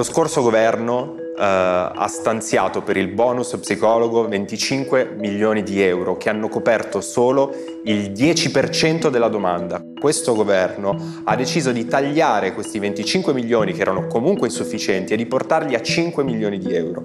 [0.00, 6.30] Lo scorso governo eh, ha stanziato per il bonus psicologo 25 milioni di euro che
[6.30, 9.84] hanno coperto solo il 10% della domanda.
[10.00, 15.26] Questo governo ha deciso di tagliare questi 25 milioni che erano comunque insufficienti e di
[15.26, 17.02] portarli a 5 milioni di euro.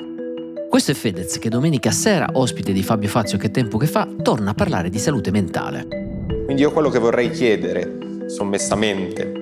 [0.70, 4.52] Questo è Fedez che domenica sera, ospite di Fabio Fazio che tempo che fa, torna
[4.52, 5.86] a parlare di salute mentale.
[6.46, 9.34] Quindi io quello che vorrei chiedere sommessamente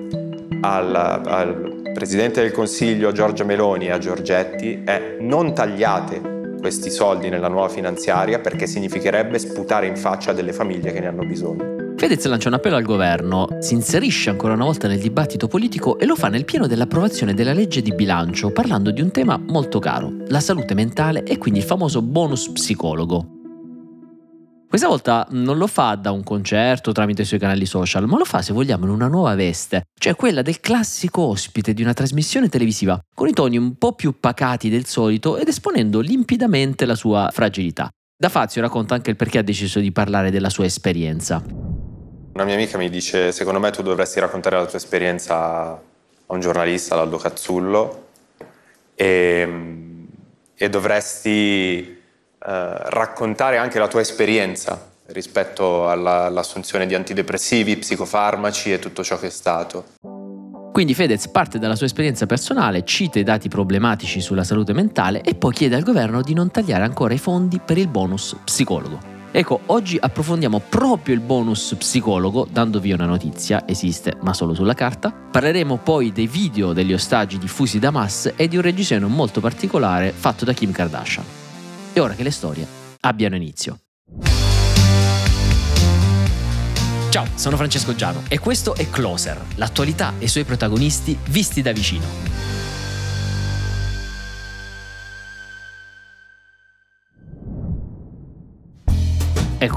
[0.60, 7.28] al, al Presidente del Consiglio Giorgia Meloni e a Giorgetti è non tagliate questi soldi
[7.28, 11.94] nella nuova finanziaria perché significherebbe sputare in faccia delle famiglie che ne hanno bisogno.
[11.96, 16.04] Fedez lancia un appello al governo, si inserisce ancora una volta nel dibattito politico e
[16.04, 20.12] lo fa nel pieno dell'approvazione della legge di bilancio parlando di un tema molto caro,
[20.26, 23.33] la salute mentale e quindi il famoso bonus psicologo.
[24.74, 28.24] Questa volta non lo fa da un concerto tramite i suoi canali social, ma lo
[28.24, 32.48] fa se vogliamo in una nuova veste, cioè quella del classico ospite di una trasmissione
[32.48, 37.30] televisiva, con i toni un po' più pacati del solito ed esponendo limpidamente la sua
[37.32, 37.88] fragilità.
[38.16, 41.40] Da Fazio racconta anche il perché ha deciso di parlare della sua esperienza.
[41.46, 45.80] Una mia amica mi dice, secondo me tu dovresti raccontare la tua esperienza a
[46.26, 48.08] un giornalista, l'Aldo Cazzullo,
[48.96, 49.48] e,
[50.52, 52.02] e dovresti
[52.44, 59.26] raccontare anche la tua esperienza rispetto alla, all'assunzione di antidepressivi, psicofarmaci e tutto ciò che
[59.26, 59.84] è stato.
[60.72, 65.36] Quindi Fedez parte dalla sua esperienza personale, cita i dati problematici sulla salute mentale e
[65.36, 69.12] poi chiede al governo di non tagliare ancora i fondi per il bonus psicologo.
[69.30, 75.12] Ecco, oggi approfondiamo proprio il bonus psicologo, dandovi una notizia, esiste ma solo sulla carta.
[75.12, 80.10] Parleremo poi dei video degli ostaggi diffusi da Hamas e di un reggiseno molto particolare
[80.10, 81.43] fatto da Kim Kardashian.
[81.94, 82.66] È ora che le storie
[83.02, 83.78] abbiano inizio.
[87.08, 91.70] Ciao, sono Francesco Giano e questo è Closer, l'attualità e i suoi protagonisti visti da
[91.70, 92.33] vicino.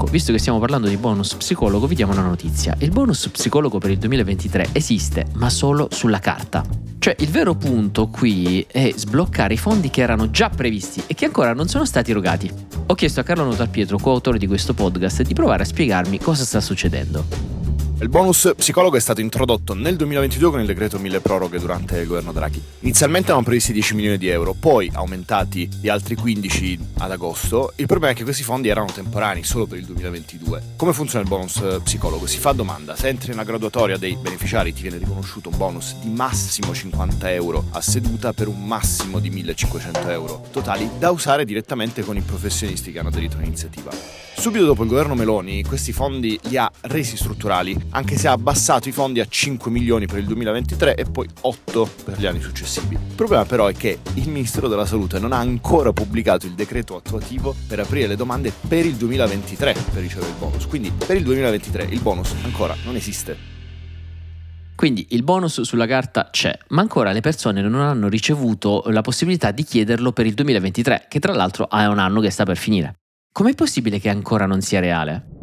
[0.00, 2.72] Ecco, visto che stiamo parlando di bonus psicologo, vi diamo una notizia.
[2.78, 6.62] Il bonus psicologo per il 2023 esiste, ma solo sulla carta.
[7.00, 11.24] Cioè il vero punto qui è sbloccare i fondi che erano già previsti e che
[11.24, 12.48] ancora non sono stati erogati.
[12.86, 16.44] Ho chiesto a Carlo Notar Pietro, coautore di questo podcast, di provare a spiegarmi cosa
[16.44, 17.67] sta succedendo.
[18.00, 22.06] Il bonus psicologo è stato introdotto nel 2022 con il decreto mille proroghe durante il
[22.06, 22.62] governo Draghi.
[22.82, 27.72] Inizialmente erano previsti 10 milioni di euro, poi aumentati di altri 15 ad agosto.
[27.74, 30.74] Il problema è che questi fondi erano temporanei solo per il 2022.
[30.76, 32.28] Come funziona il bonus psicologo?
[32.28, 36.08] Si fa domanda, se entri nella graduatoria dei beneficiari ti viene riconosciuto un bonus di
[36.08, 42.04] massimo 50 euro a seduta per un massimo di 1500 euro totali da usare direttamente
[42.04, 43.90] con i professionisti che hanno aderito all'iniziativa.
[44.38, 48.88] Subito dopo il governo Meloni questi fondi li ha resi strutturali, anche se ha abbassato
[48.88, 52.94] i fondi a 5 milioni per il 2023 e poi 8 per gli anni successivi.
[52.94, 56.96] Il problema però è che il Ministero della Salute non ha ancora pubblicato il decreto
[56.96, 61.22] attuativo per aprire le domande per il 2023 per ricevere il bonus, quindi per il
[61.22, 63.56] 2023 il bonus ancora non esiste.
[64.78, 69.50] Quindi il bonus sulla carta c'è, ma ancora le persone non hanno ricevuto la possibilità
[69.50, 72.94] di chiederlo per il 2023, che tra l'altro è un anno che sta per finire.
[73.32, 75.37] Com'è possibile che ancora non sia reale?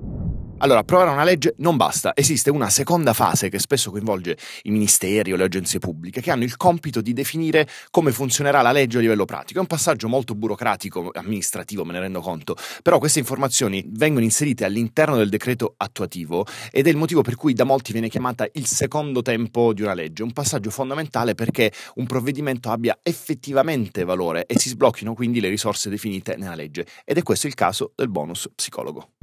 [0.59, 5.33] Allora, approvare una legge non basta, esiste una seconda fase che spesso coinvolge i ministeri
[5.33, 9.01] o le agenzie pubbliche che hanno il compito di definire come funzionerà la legge a
[9.01, 9.59] livello pratico.
[9.59, 14.63] È un passaggio molto burocratico, amministrativo, me ne rendo conto, però queste informazioni vengono inserite
[14.63, 18.65] all'interno del decreto attuativo ed è il motivo per cui da molti viene chiamata il
[18.65, 24.57] secondo tempo di una legge, un passaggio fondamentale perché un provvedimento abbia effettivamente valore e
[24.57, 26.87] si sblocchino quindi le risorse definite nella legge.
[27.03, 29.14] Ed è questo il caso del bonus psicologo.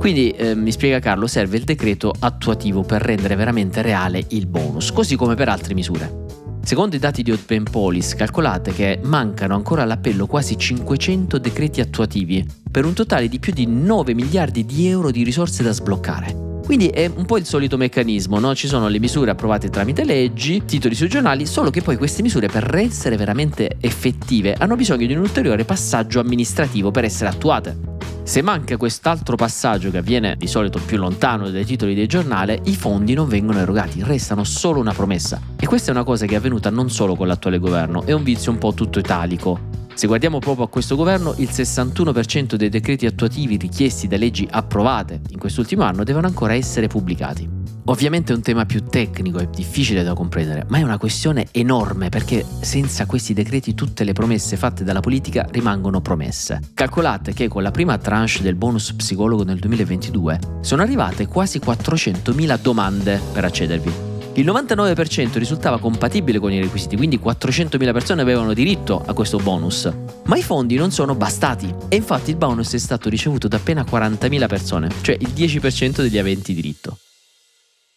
[0.00, 4.92] Quindi eh, mi spiega Carlo, serve il decreto attuativo per rendere veramente reale il bonus,
[4.92, 6.24] così come per altre misure.
[6.62, 12.46] Secondo i dati di Open Police, calcolate che mancano ancora all'appello quasi 500 decreti attuativi,
[12.70, 16.60] per un totale di più di 9 miliardi di euro di risorse da sbloccare.
[16.64, 18.54] Quindi è un po' il solito meccanismo, no?
[18.54, 22.46] Ci sono le misure approvate tramite leggi, titoli sui giornali, solo che poi queste misure
[22.48, 27.98] per essere veramente effettive hanno bisogno di un ulteriore passaggio amministrativo per essere attuate.
[28.30, 32.76] Se manca quest'altro passaggio che avviene di solito più lontano dai titoli del giornale, i
[32.76, 35.40] fondi non vengono erogati, restano solo una promessa.
[35.56, 38.22] E questa è una cosa che è avvenuta non solo con l'attuale governo, è un
[38.22, 39.58] vizio un po' tutto italico.
[39.94, 45.22] Se guardiamo proprio a questo governo, il 61% dei decreti attuativi richiesti da leggi approvate
[45.30, 47.79] in quest'ultimo anno devono ancora essere pubblicati.
[47.90, 52.08] Ovviamente è un tema più tecnico e difficile da comprendere, ma è una questione enorme
[52.08, 56.60] perché senza questi decreti tutte le promesse fatte dalla politica rimangono promesse.
[56.72, 62.60] Calcolate che con la prima tranche del bonus psicologo nel 2022 sono arrivate quasi 400.000
[62.62, 63.92] domande per accedervi.
[64.34, 69.92] Il 99% risultava compatibile con i requisiti, quindi 400.000 persone avevano diritto a questo bonus.
[70.26, 73.82] Ma i fondi non sono bastati e infatti il bonus è stato ricevuto da appena
[73.82, 76.96] 40.000 persone, cioè il 10% degli aventi diritto.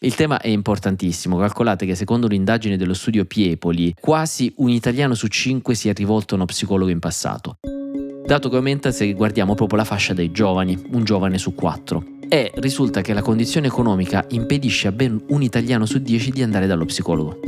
[0.04, 5.28] Il tema è importantissimo, calcolate che secondo un'indagine dello studio Piepoli, quasi un italiano su
[5.28, 7.60] cinque si è rivolto a uno psicologo in passato.
[8.26, 12.04] Dato che aumenta se guardiamo proprio la fascia dei giovani, un giovane su quattro.
[12.28, 16.68] E risulta che la condizione economica impedisce a ben un italiano su dieci di andare
[16.68, 17.40] dallo psicologo.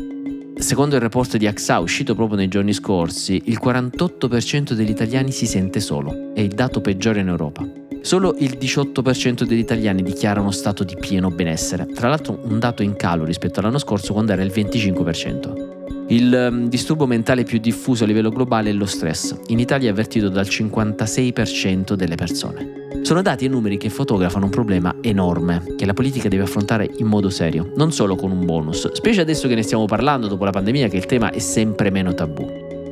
[0.58, 5.46] Secondo il report di AXA uscito proprio nei giorni scorsi, il 48% degli italiani si
[5.46, 7.84] sente solo, è il dato peggiore in Europa.
[8.06, 12.84] Solo il 18% degli italiani dichiara uno stato di pieno benessere, tra l'altro un dato
[12.84, 16.06] in calo rispetto all'anno scorso quando era il 25%.
[16.10, 19.36] Il um, disturbo mentale più diffuso a livello globale è lo stress.
[19.48, 23.00] In Italia è avvertito dal 56% delle persone.
[23.02, 27.08] Sono dati e numeri che fotografano un problema enorme che la politica deve affrontare in
[27.08, 30.52] modo serio, non solo con un bonus, specie adesso che ne stiamo parlando dopo la
[30.52, 32.46] pandemia che il tema è sempre meno tabù.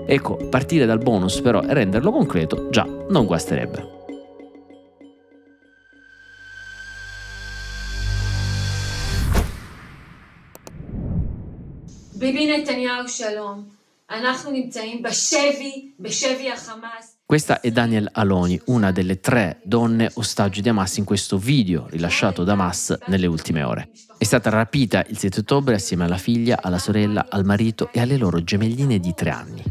[0.07, 4.01] Ecco, partire dal bonus però e renderlo concreto già non guasterebbe.
[17.25, 22.45] Questa è Daniel Aloni, una delle tre donne ostaggio di Hamas in questo video rilasciato
[22.45, 23.89] da Hamas nelle ultime ore.
[24.17, 28.15] È stata rapita il 7 ottobre assieme alla figlia, alla sorella, al marito e alle
[28.15, 29.61] loro gemelline di tre anni.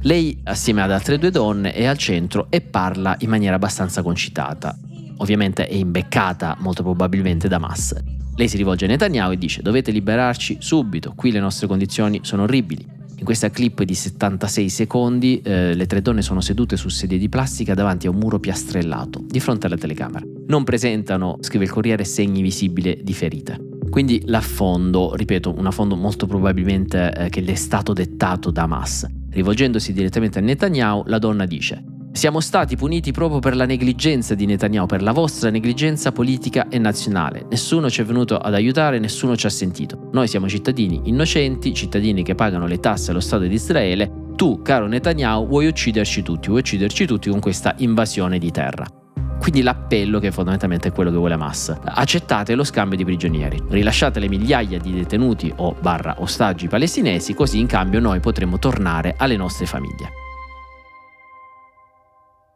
[0.00, 4.74] Lei, assieme ad altre due donne, è al centro e parla in maniera abbastanza concitata.
[5.18, 8.17] Ovviamente è imbeccata molto probabilmente da Hamas.
[8.38, 12.44] Lei si rivolge a Netanyahu e dice dovete liberarci subito, qui le nostre condizioni sono
[12.44, 12.86] orribili.
[13.16, 17.28] In questa clip di 76 secondi eh, le tre donne sono sedute su sedie di
[17.28, 20.24] plastica davanti a un muro piastrellato, di fronte alla telecamera.
[20.46, 23.58] Non presentano, scrive il Corriere, segni visibili di ferite.
[23.90, 29.04] Quindi l'affondo, ripeto, un affondo molto probabilmente eh, che le è stato dettato da Hamas.
[29.30, 34.46] Rivolgendosi direttamente a Netanyahu, la donna dice siamo stati puniti proprio per la negligenza di
[34.46, 37.46] Netanyahu, per la vostra negligenza politica e nazionale.
[37.50, 40.08] Nessuno ci è venuto ad aiutare, nessuno ci ha sentito.
[40.12, 44.10] Noi siamo cittadini innocenti, cittadini che pagano le tasse allo Stato di Israele.
[44.34, 48.86] Tu, caro Netanyahu, vuoi ucciderci tutti, vuoi ucciderci tutti con questa invasione di terra.
[49.38, 54.18] Quindi l'appello, che fondamentalmente è quello che vuole Hamas, accettate lo scambio di prigionieri, rilasciate
[54.18, 59.36] le migliaia di detenuti o barra ostaggi palestinesi, così in cambio noi potremo tornare alle
[59.36, 60.26] nostre famiglie.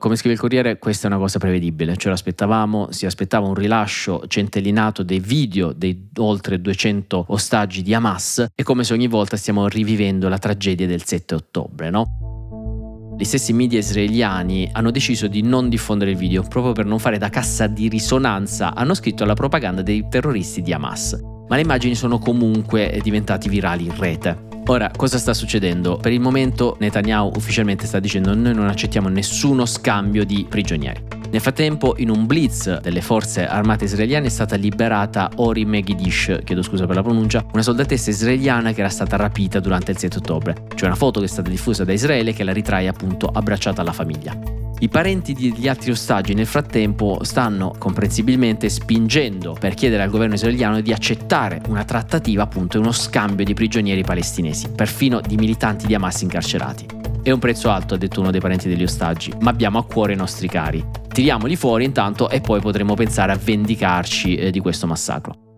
[0.02, 4.24] Come scrive il Corriere, questa è una cosa prevedibile, ce l'aspettavamo, si aspettava un rilascio
[4.26, 9.68] centellinato dei video dei oltre 200 ostaggi di Hamas e come se ogni volta stiamo
[9.68, 13.14] rivivendo la tragedia del 7 ottobre, no?
[13.16, 17.16] Gli stessi media israeliani hanno deciso di non diffondere il video proprio per non fare
[17.16, 21.31] da cassa di risonanza, hanno scritto alla propaganda dei terroristi di Hamas.
[21.52, 24.44] Ma le immagini sono comunque diventate virali in rete.
[24.68, 25.98] Ora, cosa sta succedendo?
[25.98, 31.04] Per il momento Netanyahu ufficialmente sta dicendo noi non accettiamo nessuno scambio di prigionieri.
[31.30, 36.62] Nel frattempo, in un blitz delle forze armate israeliane è stata liberata Ori Megidish, chiedo
[36.62, 40.54] scusa per la pronuncia, una soldatessa israeliana che era stata rapita durante il 7 ottobre.
[40.74, 43.92] C'è una foto che è stata diffusa da Israele che la ritrae appunto abbracciata alla
[43.92, 44.61] famiglia.
[44.82, 50.80] I parenti degli altri ostaggi nel frattempo stanno comprensibilmente spingendo per chiedere al governo israeliano
[50.80, 56.22] di accettare una trattativa, appunto uno scambio di prigionieri palestinesi, perfino di militanti di Hamas
[56.22, 56.86] incarcerati.
[57.22, 60.14] È un prezzo alto, ha detto uno dei parenti degli ostaggi, ma abbiamo a cuore
[60.14, 60.84] i nostri cari.
[61.06, 65.51] Tiriamoli fuori intanto e poi potremo pensare a vendicarci eh, di questo massacro.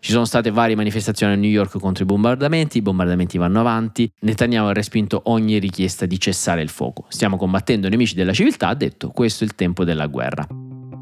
[0.00, 4.10] Ci sono state varie manifestazioni a New York contro i bombardamenti, i bombardamenti vanno avanti,
[4.20, 7.04] Netanyahu ha respinto ogni richiesta di cessare il fuoco.
[7.08, 10.46] Stiamo combattendo nemici della civiltà, ha detto questo è il tempo della guerra.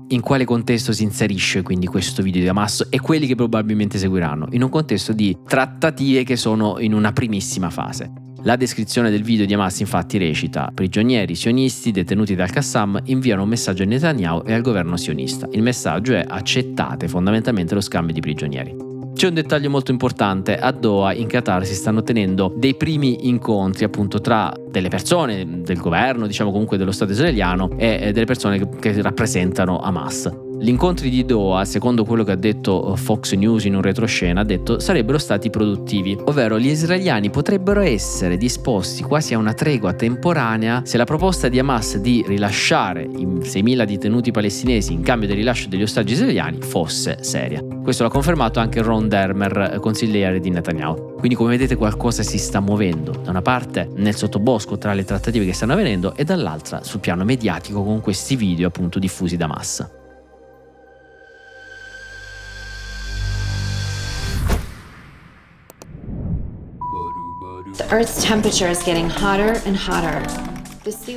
[0.08, 4.48] In quale contesto si inserisce quindi questo video di Hamas e quelli che probabilmente seguiranno?
[4.52, 8.12] In un contesto di trattative che sono in una primissima fase.
[8.42, 13.48] La descrizione del video di Hamas infatti recita prigionieri sionisti detenuti dal Qassam inviano un
[13.48, 15.48] messaggio a Netanyahu e al governo sionista.
[15.50, 18.85] Il messaggio è accettate fondamentalmente lo scambio di prigionieri.
[19.16, 23.84] C'è un dettaglio molto importante, a Doha in Qatar si stanno tenendo dei primi incontri
[23.84, 28.68] appunto tra delle persone del governo, diciamo comunque dello Stato israeliano e delle persone che,
[28.78, 30.45] che rappresentano Hamas.
[30.58, 34.44] Gli incontri di Doha, secondo quello che ha detto Fox News in un retroscena, ha
[34.44, 40.80] detto sarebbero stati produttivi, ovvero gli israeliani potrebbero essere disposti quasi a una tregua temporanea
[40.84, 45.68] se la proposta di Hamas di rilasciare i 6.000 detenuti palestinesi in cambio del rilascio
[45.68, 47.62] degli ostaggi israeliani fosse seria.
[47.82, 51.16] Questo l'ha confermato anche Ron Dermer, consigliere di Netanyahu.
[51.18, 55.44] Quindi come vedete qualcosa si sta muovendo, da una parte nel sottobosco tra le trattative
[55.44, 59.90] che stanno avvenendo e dall'altra sul piano mediatico con questi video appunto diffusi da massa.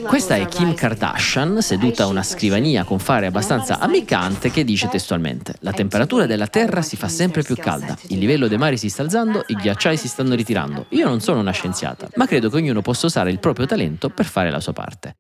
[0.07, 5.55] Questa è Kim Kardashian seduta a una scrivania con fare abbastanza ammiccante che dice testualmente
[5.61, 9.01] La temperatura della Terra si fa sempre più calda, il livello dei mari si sta
[9.01, 10.85] alzando, i ghiacciai si stanno ritirando.
[10.89, 14.25] Io non sono una scienziata, ma credo che ognuno possa usare il proprio talento per
[14.25, 15.15] fare la sua parte.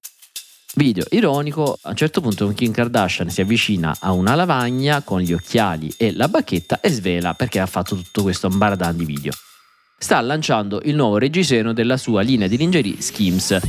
[0.75, 5.33] Video ironico, a un certo punto Kim Kardashian si avvicina a una lavagna con gli
[5.33, 9.31] occhiali e la bacchetta e svela perché ha fatto tutto questo ambaradan di video.
[10.01, 13.59] Sta lanciando il nuovo reggiseno della sua linea di lingerie Skims.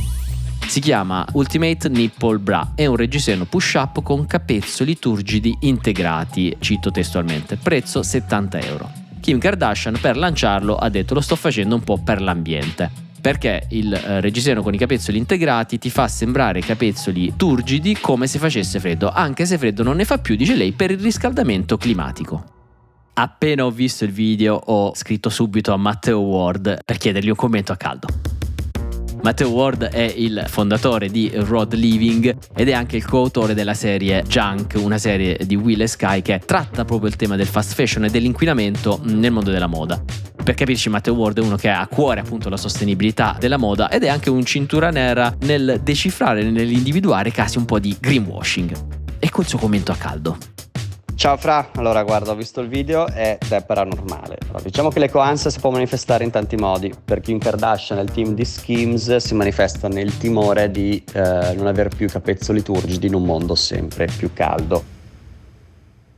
[0.65, 7.57] Si chiama Ultimate Nipple Bra, è un reggiseno push-up con capezzoli turgidi integrati, cito testualmente,
[7.57, 8.89] prezzo 70 euro.
[9.19, 13.93] Kim Kardashian per lanciarlo ha detto lo sto facendo un po' per l'ambiente perché il
[13.93, 19.11] eh, reggiseno con i capezzoli integrati ti fa sembrare capezzoli turgidi come se facesse freddo,
[19.11, 22.60] anche se freddo non ne fa più, dice lei, per il riscaldamento climatico.
[23.21, 27.71] Appena ho visto il video ho scritto subito a Matteo Ward per chiedergli un commento
[27.71, 28.07] a caldo.
[29.21, 34.23] Matteo Ward è il fondatore di Rod Living ed è anche il coautore della serie
[34.23, 38.05] Junk, una serie di Will e Sky che tratta proprio il tema del fast fashion
[38.05, 40.03] e dell'inquinamento nel mondo della moda.
[40.43, 43.91] Per capirci, Matteo Ward è uno che ha a cuore appunto la sostenibilità della moda
[43.91, 48.73] ed è anche un cintura nera nel decifrare, nell'individuare casi un po' di greenwashing.
[49.19, 50.37] Ecco il suo commento a caldo.
[51.21, 54.39] Ciao Fra, allora guarda ho visto il video ed è paranormale.
[54.45, 56.91] Allora, diciamo che l'ecoansia si può manifestare in tanti modi.
[57.05, 61.67] Per Kim Kardashian e il team di Schemes si manifesta nel timore di eh, non
[61.67, 64.83] avere più capezzoli turgidi in un mondo sempre più caldo.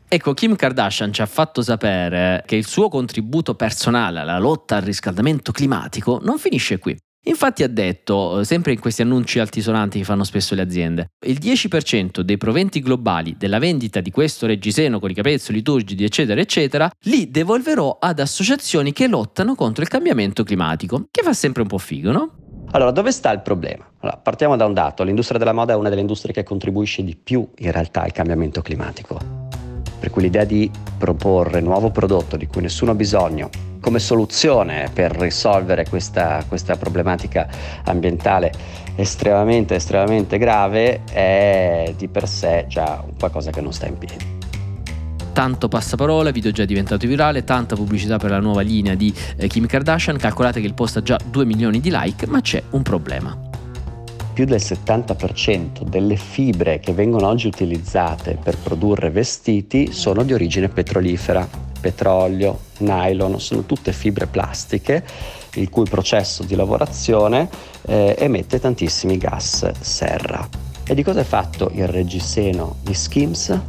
[0.07, 4.83] Ecco, Kim Kardashian ci ha fatto sapere che il suo contributo personale alla lotta al
[4.83, 6.97] riscaldamento climatico non finisce qui.
[7.25, 12.19] Infatti ha detto, sempre in questi annunci altisonanti che fanno spesso le aziende, il 10%
[12.19, 17.31] dei proventi globali della vendita di questo reggiseno con i capezzoli turgidi eccetera eccetera li
[17.31, 22.11] devolverò ad associazioni che lottano contro il cambiamento climatico, che fa sempre un po' figo,
[22.11, 22.31] no?
[22.71, 23.87] Allora, dove sta il problema?
[23.99, 27.15] Allora, partiamo da un dato, l'industria della moda è una delle industrie che contribuisce di
[27.15, 29.17] più in realtà al cambiamento climatico.
[29.99, 33.49] Per cui l'idea di proporre nuovo prodotto di cui nessuno ha bisogno,
[33.83, 37.49] come soluzione per risolvere questa, questa problematica
[37.83, 38.51] ambientale
[38.95, 44.31] estremamente, estremamente grave è di per sé già qualcosa che non sta in piedi
[45.33, 49.65] tanto passaparola, video già diventato virale, tanta pubblicità per la nuova linea di eh, Kim
[49.65, 53.52] Kardashian, calcolate che il post ha già 2 milioni di like, ma c'è un problema.
[54.33, 60.69] Più del 70% delle fibre che vengono oggi utilizzate per produrre vestiti sono di origine
[60.69, 61.47] petrolifera
[61.79, 65.03] petrolio, nylon, sono tutte fibre plastiche
[65.55, 67.47] il cui processo di lavorazione
[67.85, 70.49] eh, emette tantissimi gas serra.
[70.83, 73.59] E di cosa è fatto il reggiseno di Skims?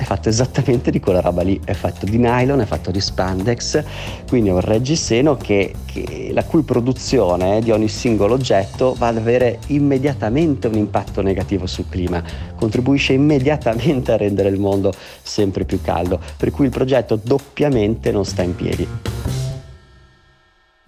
[0.00, 3.84] È fatto esattamente di quella roba lì, è fatto di nylon, è fatto di spandex,
[4.26, 9.18] quindi è un reggiseno che, che, la cui produzione di ogni singolo oggetto va ad
[9.18, 12.22] avere immediatamente un impatto negativo sul clima,
[12.56, 14.90] contribuisce immediatamente a rendere il mondo
[15.20, 18.88] sempre più caldo, per cui il progetto doppiamente non sta in piedi.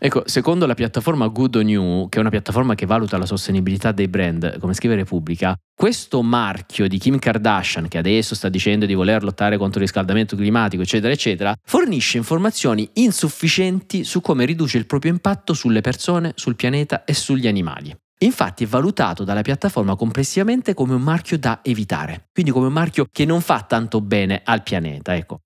[0.05, 4.09] Ecco, secondo la piattaforma Good You, che è una piattaforma che valuta la sostenibilità dei
[4.09, 9.23] brand, come scrive Repubblica, questo marchio di Kim Kardashian, che adesso sta dicendo di voler
[9.23, 15.13] lottare contro il riscaldamento climatico, eccetera, eccetera, fornisce informazioni insufficienti su come riduce il proprio
[15.13, 17.97] impatto sulle persone, sul pianeta e sugli animali.
[18.25, 23.07] Infatti è valutato dalla piattaforma complessivamente come un marchio da evitare, quindi come un marchio
[23.09, 25.43] che non fa tanto bene al pianeta, ecco.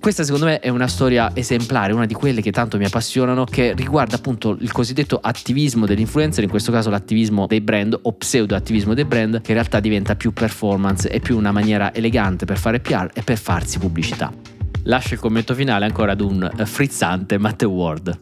[0.00, 3.74] Questa secondo me è una storia esemplare, una di quelle che tanto mi appassionano, che
[3.74, 9.04] riguarda appunto il cosiddetto attivismo dell'influencer, in questo caso l'attivismo dei brand o pseudo-attivismo dei
[9.04, 13.10] brand, che in realtà diventa più performance e più una maniera elegante per fare PR
[13.12, 14.32] e per farsi pubblicità.
[14.84, 18.20] Lascio il commento finale ancora ad un frizzante Matteo Ward.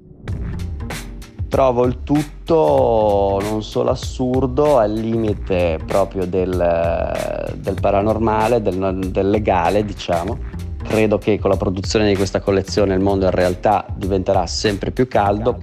[1.48, 9.84] Trovo il tutto non solo assurdo, al limite proprio del, del paranormale, del, del legale,
[9.84, 14.90] diciamo Credo che con la produzione di questa collezione il mondo in realtà diventerà sempre
[14.90, 15.60] più caldo.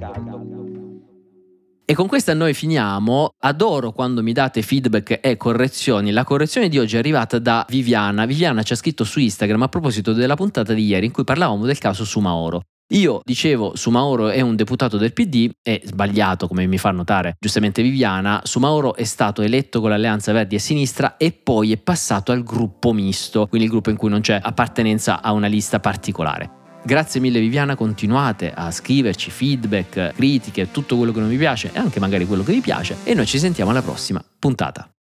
[1.83, 3.31] E con questa noi finiamo.
[3.39, 6.11] Adoro quando mi date feedback e correzioni.
[6.11, 8.25] La correzione di oggi è arrivata da Viviana.
[8.25, 11.65] Viviana ci ha scritto su Instagram a proposito della puntata di ieri in cui parlavamo
[11.65, 12.61] del caso Sumaoro.
[12.89, 17.81] Io dicevo Sumaoro è un deputato del PD, è sbagliato come mi fa notare giustamente
[17.81, 22.43] Viviana, Sumaoro è stato eletto con l'Alleanza Verdi e Sinistra e poi è passato al
[22.43, 26.63] gruppo misto, quindi il gruppo in cui non c'è appartenenza a una lista particolare.
[26.85, 31.79] Grazie mille Viviana, continuate a scriverci feedback, critiche, tutto quello che non vi piace e
[31.79, 34.94] anche magari quello che vi piace e noi ci sentiamo alla prossima puntata.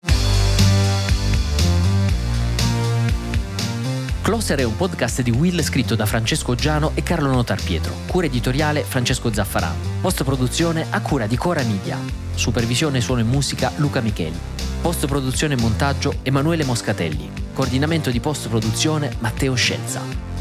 [4.22, 7.92] Closer è un podcast di Will scritto da Francesco Giano e Carlo Notar Pietro.
[8.06, 9.74] Cura editoriale Francesco Zaffarano.
[10.00, 11.98] Post produzione a cura di Cora Media.
[12.32, 14.38] Supervisione suono e musica Luca Micheli.
[14.80, 17.28] Post produzione e montaggio Emanuele Moscatelli.
[17.52, 20.31] Coordinamento di post produzione Matteo Scelza.